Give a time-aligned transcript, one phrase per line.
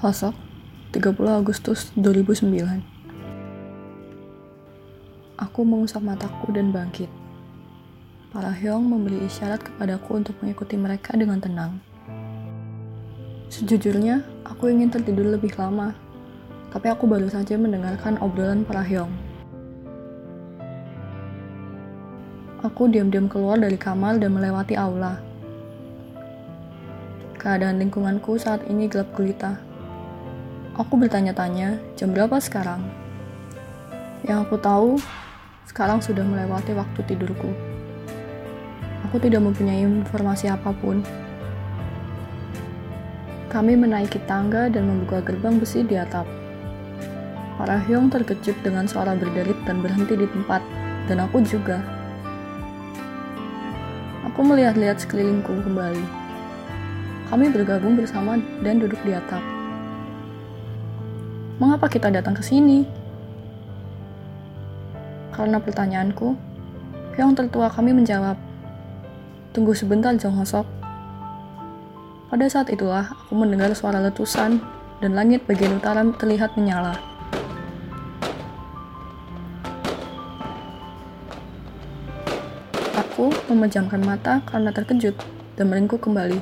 [0.00, 0.32] Hosok,
[0.96, 2.56] 30 Agustus 2009
[5.36, 7.12] Aku mengusap mataku dan bangkit.
[8.32, 11.84] Para Hyong memberi isyarat kepadaku untuk mengikuti mereka dengan tenang.
[13.52, 15.92] Sejujurnya, aku ingin tertidur lebih lama,
[16.72, 19.12] tapi aku baru saja mendengarkan obrolan para Hyong.
[22.64, 25.20] Aku diam-diam keluar dari kamar dan melewati aula.
[27.36, 29.68] Keadaan lingkunganku saat ini gelap gulita.
[30.78, 32.78] Aku bertanya-tanya, jam berapa sekarang?
[34.22, 34.90] Yang aku tahu,
[35.66, 37.50] sekarang sudah melewati waktu tidurku.
[39.10, 41.02] Aku tidak mempunyai informasi apa pun.
[43.50, 46.22] Kami menaiki tangga dan membuka gerbang besi di atap.
[47.58, 50.62] Para Hyong terkejut dengan suara berderit dan berhenti di tempat,
[51.10, 51.82] dan aku juga.
[54.30, 56.06] Aku melihat-lihat sekelilingku kembali.
[57.26, 59.42] Kami bergabung bersama dan duduk di atap.
[61.60, 62.88] Mengapa kita datang ke sini?
[65.28, 66.32] Karena pertanyaanku,
[67.20, 68.40] yang tertua kami menjawab,
[69.50, 70.62] Tunggu sebentar, Jong Hosok.
[72.30, 74.62] Pada saat itulah, aku mendengar suara letusan
[75.02, 76.94] dan langit bagian utara terlihat menyala.
[82.94, 85.18] Aku memejamkan mata karena terkejut
[85.58, 86.38] dan meringkuk kembali.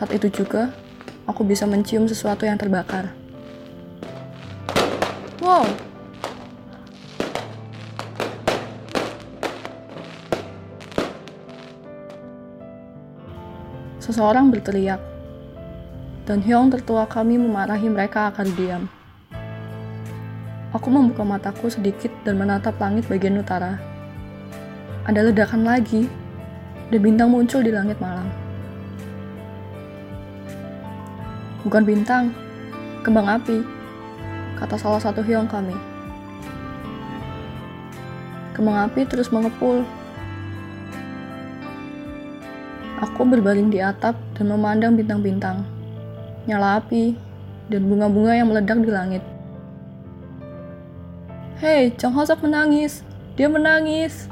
[0.00, 0.72] Saat itu juga,
[1.28, 3.17] aku bisa mencium sesuatu yang terbakar.
[5.48, 5.64] Wow!
[13.96, 15.00] Seseorang berteriak,
[16.28, 18.92] dan Hyong tertua kami memarahi mereka agar diam.
[20.76, 23.80] Aku membuka mataku sedikit dan menatap langit bagian utara.
[25.08, 26.12] Ada ledakan lagi,
[26.92, 28.28] dan bintang muncul di langit malam.
[31.64, 32.36] Bukan bintang,
[33.00, 33.77] kembang api,
[34.58, 35.74] kata salah satu Hyong kami.
[38.58, 39.86] Kembang api terus mengepul.
[42.98, 45.62] Aku berbaring di atap dan memandang bintang-bintang,
[46.50, 47.14] nyala api,
[47.70, 49.22] dan bunga-bunga yang meledak di langit.
[51.62, 53.06] Hei, Chang Hosok menangis.
[53.38, 54.26] Dia menangis.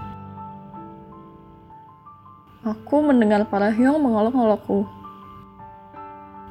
[2.67, 4.91] Aku mendengar para Hyong mengolok-olokku.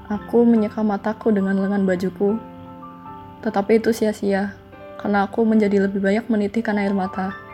[0.08, 2.55] Aku menyeka mataku dengan lengan bajuku.
[3.44, 4.56] Tetapi itu sia-sia,
[5.02, 7.45] karena aku menjadi lebih banyak menitihkan air mata.